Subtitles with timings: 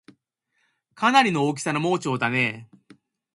[0.95, 2.95] かなりの大きさの盲腸だねぇ